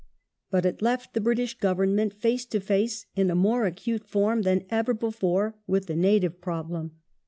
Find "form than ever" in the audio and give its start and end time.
4.07-4.95